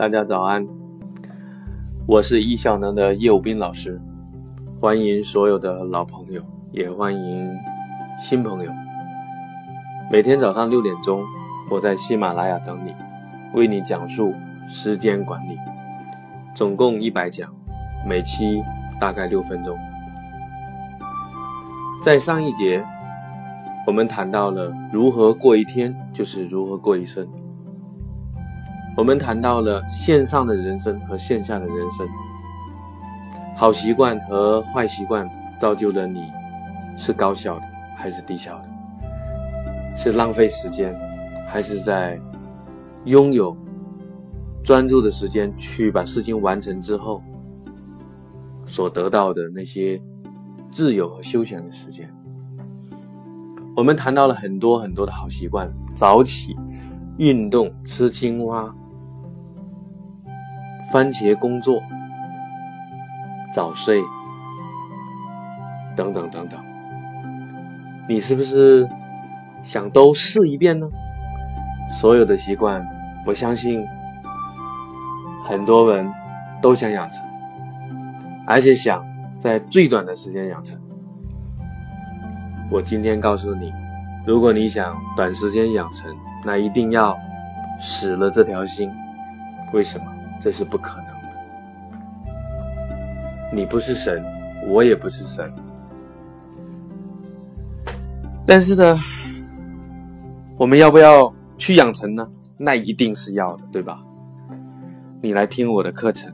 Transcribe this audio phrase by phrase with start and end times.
[0.00, 0.66] 大家早安，
[2.06, 4.00] 我是易效能的叶武斌老师，
[4.80, 6.42] 欢迎所有的老朋友，
[6.72, 7.50] 也欢迎
[8.18, 8.72] 新朋友。
[10.10, 11.22] 每天早上六点钟，
[11.70, 12.94] 我在喜马拉雅等你，
[13.52, 14.32] 为你讲述
[14.66, 15.58] 时间管理，
[16.54, 17.52] 总共一百讲，
[18.08, 18.62] 每期
[18.98, 19.76] 大概六分钟。
[22.02, 22.82] 在上一节，
[23.86, 27.28] 我们谈到了如何过一天，就是如何过一生。
[28.96, 32.06] 我们谈到了线上的人生和线下的人生，
[33.56, 36.20] 好习惯和坏习惯造就了你，
[36.98, 37.66] 是高效的
[37.96, 38.68] 还是低效的？
[39.96, 40.94] 是浪费时间，
[41.46, 42.20] 还是在
[43.04, 43.56] 拥有
[44.62, 47.22] 专注的时间去把事情完成之后
[48.66, 50.00] 所得到的那些
[50.70, 52.12] 自由和休闲的时间？
[53.76, 56.54] 我们谈到了很多很多的好习惯：早起、
[57.16, 58.74] 运动、吃青蛙。
[60.90, 61.80] 番茄工作、
[63.52, 64.00] 早睡
[65.96, 66.58] 等等等等，
[68.08, 68.88] 你是不是
[69.62, 70.88] 想都试一遍呢？
[71.90, 72.84] 所有的习惯，
[73.24, 73.86] 我相信
[75.44, 76.10] 很多人
[76.60, 77.24] 都想养成，
[78.46, 79.04] 而且想
[79.38, 80.76] 在最短的时间养成。
[82.70, 83.72] 我今天告诉你，
[84.26, 86.12] 如果你想短时间养成，
[86.44, 87.16] 那一定要
[87.78, 88.90] 死了这条心。
[89.72, 90.04] 为什么？
[90.40, 91.12] 这是不可能的。
[93.52, 94.24] 你不是神，
[94.68, 95.52] 我也不是神。
[98.46, 98.98] 但是呢，
[100.56, 102.26] 我们要不要去养成呢？
[102.56, 104.02] 那一定是要的，对吧？
[105.20, 106.32] 你来听我的课程，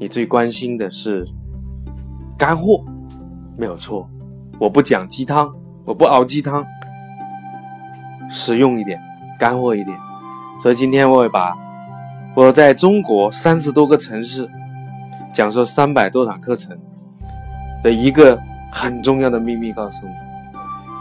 [0.00, 1.26] 你最关心的是
[2.36, 2.84] 干货，
[3.56, 4.10] 没有错。
[4.58, 6.64] 我不讲鸡汤，我不熬鸡汤，
[8.30, 9.00] 实用一点，
[9.38, 9.96] 干货一点。
[10.60, 11.65] 所以今天我会把。
[12.36, 14.46] 我在中国三十多个城市
[15.32, 16.76] 讲授三百多堂课程
[17.82, 18.38] 的一个
[18.70, 20.12] 很重要的秘密，告诉你：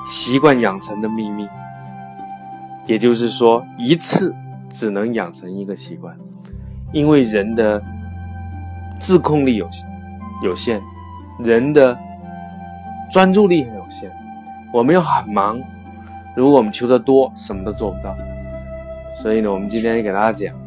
[0.08, 1.46] 习惯养成的秘密。
[2.86, 4.34] 也就是说，一次
[4.70, 6.16] 只能养成一个习惯，
[6.94, 7.84] 因为人的
[8.98, 9.86] 自控力有限
[10.42, 10.82] 有限，
[11.40, 12.00] 人的
[13.12, 14.10] 专注力很有限。
[14.72, 15.62] 我们又很忙，
[16.34, 18.16] 如果我们求的多，什么都做不到。
[19.18, 20.65] 所以呢，我们今天给大家讲。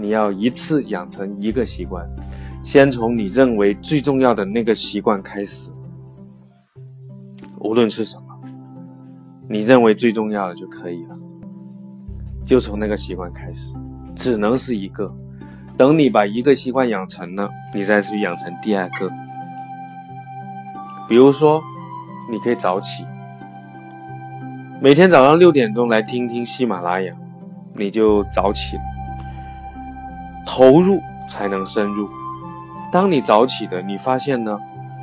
[0.00, 2.08] 你要一次养成一个习惯，
[2.64, 5.70] 先从你认为最重要的那个习惯开始，
[7.58, 8.24] 无论是什么，
[9.46, 11.18] 你认为最重要的就可以了，
[12.46, 13.74] 就从那个习惯开始，
[14.14, 15.14] 只能是一个。
[15.76, 19.10] 等你把一个习惯养成了，你再去养成第二个。
[21.08, 21.62] 比如说，
[22.30, 23.04] 你可以早起，
[24.80, 27.14] 每天早上六点钟来听听喜马拉雅，
[27.74, 28.82] 你就早起了。
[30.50, 32.10] 投入才能深入。
[32.90, 34.58] 当你早起的，你发现呢？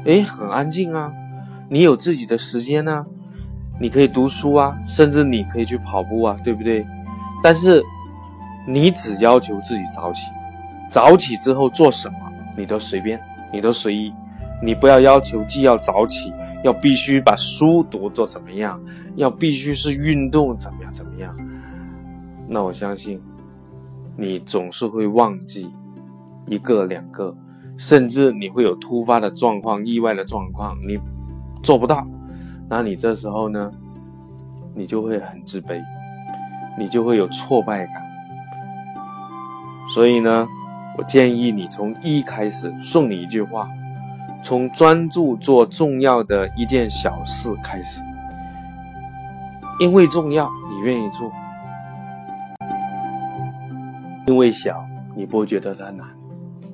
[0.06, 1.10] 哎，很安静啊，
[1.70, 3.06] 你有自己的时间呢，
[3.80, 6.86] 你可以读书啊，甚至你可以去跑步啊，对不对？
[7.42, 7.82] 但是
[8.68, 10.30] 你只要求自己早起，
[10.90, 12.18] 早起之后做什么
[12.58, 13.18] 你都随便，
[13.50, 14.14] 你都随意，
[14.62, 18.78] 你不要要求既要早起，要必须把书读做怎么样，
[19.16, 21.34] 要必须是运动怎么样怎么样。
[22.50, 23.22] 那我相信。
[24.18, 25.72] 你总是会忘记
[26.48, 27.36] 一个两个，
[27.78, 30.98] 甚至你会有突发的状况、意外的状况，你
[31.62, 32.06] 做不到，
[32.68, 33.72] 那你这时候呢，
[34.74, 35.80] 你就会很自卑，
[36.80, 37.94] 你就会有挫败感。
[39.94, 40.48] 所以呢，
[40.98, 43.70] 我建议你从一开始，送你一句话：
[44.44, 48.02] 从专注做重要的一件小事开始，
[49.80, 51.32] 因为重要，你愿意做。
[54.28, 56.06] 因为小，你不觉得它难；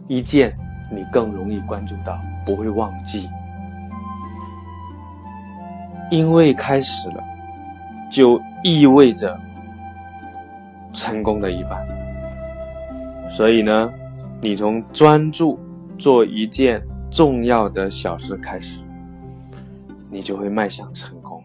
[0.07, 0.57] 一件，
[0.91, 3.29] 你更容易关注到，不会忘记。
[6.09, 7.23] 因为开始了，
[8.11, 9.39] 就意味着
[10.93, 11.85] 成功的一半。
[13.29, 13.93] 所以呢，
[14.41, 15.59] 你从专注
[15.95, 18.81] 做一件重要的小事开始，
[20.09, 21.43] 你就会迈向成功。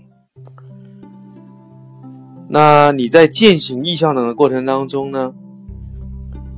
[2.48, 5.34] 那你在践行意向能的过程当中呢？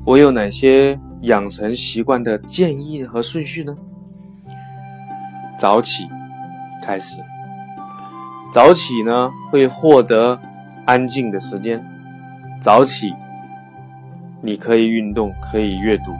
[0.04, 3.76] 我有哪些养成习惯的建议和顺序呢？
[5.58, 6.08] 早起
[6.82, 7.22] 开始，
[8.50, 10.40] 早起呢会获得
[10.86, 11.84] 安静的时间。
[12.60, 13.12] 早起，
[14.42, 16.12] 你可以运动，可以阅读，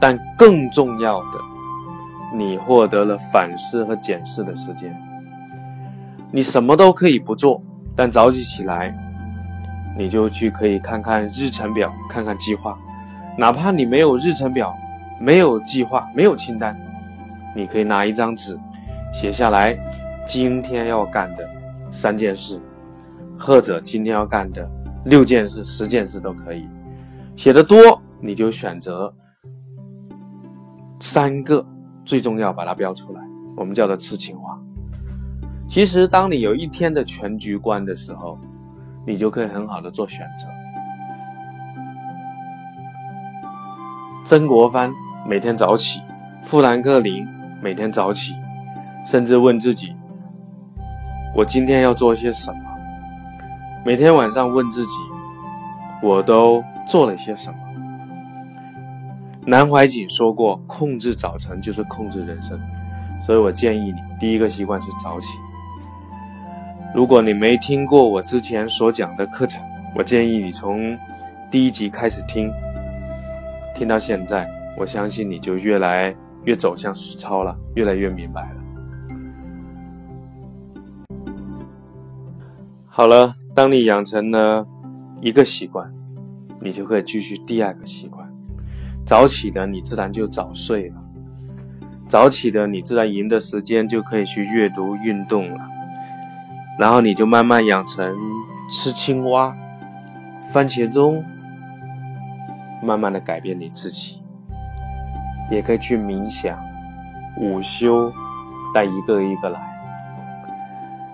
[0.00, 1.38] 但更重要的，
[2.36, 4.94] 你获得了反思和检视的时间。
[6.32, 7.62] 你什么都可以不做，
[7.94, 8.92] 但早起起来。
[9.96, 12.78] 你就去可以看看日程表，看看计划，
[13.36, 14.74] 哪怕你没有日程表、
[15.20, 16.76] 没有计划、没有清单，
[17.54, 18.58] 你可以拿一张纸
[19.12, 19.78] 写下来
[20.26, 21.48] 今天要干的
[21.90, 22.60] 三件事，
[23.38, 24.68] 或者今天要干的
[25.04, 26.66] 六件事、十件事都可以。
[27.36, 29.12] 写的多，你就选择
[31.00, 31.66] 三个
[32.04, 33.20] 最重要，把它标出来。
[33.56, 34.58] 我们叫做痴情话。
[35.68, 38.38] 其实，当你有一天的全局观的时候，
[39.06, 40.46] 你就可以很好的做选择。
[44.24, 44.92] 曾国藩
[45.26, 46.00] 每天早起，
[46.42, 47.26] 富兰克林
[47.60, 48.34] 每天早起，
[49.04, 49.94] 甚至问自己：
[51.34, 52.58] 我今天要做些什么？
[53.84, 54.92] 每天晚上问自己：
[56.02, 57.58] 我都做了些什么？
[59.44, 62.56] 南怀瑾说过：“控制早晨就是控制人生。”
[63.20, 65.26] 所以我建议你，第一个习惯是早起。
[66.94, 69.62] 如果你没听过我之前所讲的课程，
[69.96, 70.94] 我建议你从
[71.50, 72.52] 第一集开始听。
[73.74, 74.46] 听到现在，
[74.76, 78.56] 我相信你就越来越走向实操了，越来越明白了。
[82.86, 84.66] 好了，当你养成了
[85.22, 85.90] 一个习惯，
[86.60, 88.30] 你就可以继续第二个习惯。
[89.06, 90.96] 早起的你自然就早睡了，
[92.06, 95.66] 早起的你自然赢的时间就可以去阅读、运动了，
[96.78, 98.16] 然后你就慢慢养成
[98.70, 99.54] 吃青蛙、
[100.52, 101.24] 番茄钟。
[102.84, 104.20] 慢慢的改变你自己，
[105.48, 106.58] 也可以去冥想、
[107.36, 108.12] 午休，
[108.74, 109.60] 带一个一个来，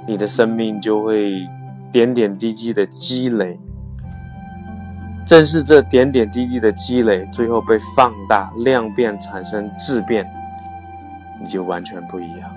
[0.06, 1.46] 你的生命就会
[1.92, 3.60] 点点滴滴的积累。
[5.26, 10.26] 正是这点点滴滴的积累，最后被放大、量变，产生质变，
[11.38, 12.50] 你就完全不一样，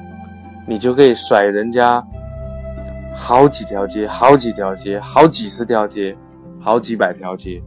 [0.65, 2.01] 你就可以甩人家
[3.21, 6.17] 好几条街、好几条街、好几十条街、
[6.59, 7.61] 好几百条街。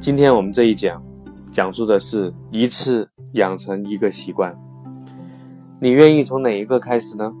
[0.00, 1.00] 今天我们这一讲，
[1.52, 4.52] 讲述的是一次养成一个习惯。
[5.78, 7.32] 你愿意从哪一个开始呢？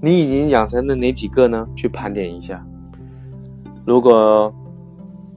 [0.00, 1.68] 你已经养成了哪几个呢？
[1.76, 2.64] 去盘点一下。
[3.84, 4.52] 如果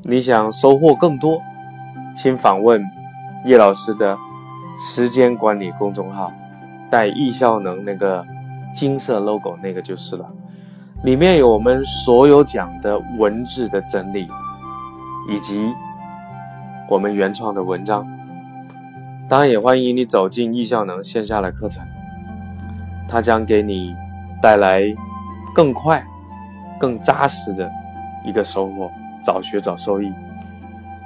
[0.03, 1.41] 你想收获更多，
[2.15, 2.81] 请访问
[3.43, 4.17] 叶老师的
[4.79, 6.31] 时间管理公众号，
[6.89, 8.25] 带易效能那个
[8.75, 10.31] 金色 logo 那个就是了。
[11.03, 14.27] 里面有我们所有讲的文字的整理，
[15.29, 15.73] 以及。
[16.87, 18.05] 我们原创的文章，
[19.27, 21.83] 当然也欢迎你走进易效能线下的课程，
[23.07, 23.95] 它将给你
[24.39, 24.83] 带来
[25.55, 26.05] 更快、
[26.79, 27.67] 更扎实的
[28.23, 28.87] 一个收获。
[29.23, 30.13] 早学早受益，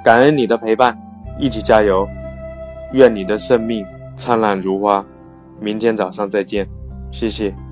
[0.04, 0.94] 感恩你的陪伴，
[1.38, 2.06] 一起加油！
[2.92, 3.82] 愿你的生命
[4.14, 5.02] 灿烂如花。
[5.58, 6.68] 明天早上再见，
[7.10, 7.69] 谢谢。